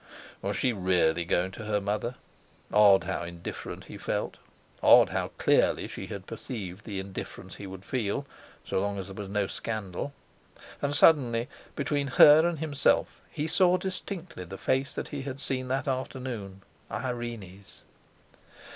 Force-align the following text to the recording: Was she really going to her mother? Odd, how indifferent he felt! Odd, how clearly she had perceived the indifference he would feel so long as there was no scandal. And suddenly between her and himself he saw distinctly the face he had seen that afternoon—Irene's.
Was 0.41 0.57
she 0.57 0.73
really 0.73 1.25
going 1.25 1.51
to 1.51 1.65
her 1.65 1.79
mother? 1.79 2.15
Odd, 2.73 3.03
how 3.03 3.21
indifferent 3.21 3.83
he 3.83 3.99
felt! 3.99 4.37
Odd, 4.81 5.09
how 5.09 5.27
clearly 5.37 5.87
she 5.87 6.07
had 6.07 6.25
perceived 6.25 6.85
the 6.85 6.99
indifference 6.99 7.57
he 7.57 7.67
would 7.67 7.85
feel 7.85 8.25
so 8.65 8.79
long 8.81 8.97
as 8.97 9.05
there 9.05 9.13
was 9.15 9.29
no 9.29 9.45
scandal. 9.45 10.11
And 10.81 10.95
suddenly 10.95 11.47
between 11.75 12.07
her 12.07 12.47
and 12.47 12.57
himself 12.57 13.21
he 13.29 13.45
saw 13.47 13.77
distinctly 13.77 14.43
the 14.45 14.57
face 14.57 14.97
he 15.11 15.21
had 15.21 15.39
seen 15.39 15.67
that 15.67 15.87
afternoon—Irene's. 15.87 17.83